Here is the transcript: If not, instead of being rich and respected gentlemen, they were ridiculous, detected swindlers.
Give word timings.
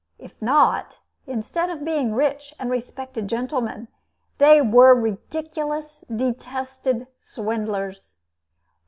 If 0.17 0.41
not, 0.41 0.97
instead 1.27 1.69
of 1.69 1.85
being 1.85 2.15
rich 2.15 2.55
and 2.57 2.71
respected 2.71 3.27
gentlemen, 3.27 3.87
they 4.39 4.59
were 4.59 4.95
ridiculous, 4.95 6.03
detected 6.17 7.05
swindlers. 7.19 8.17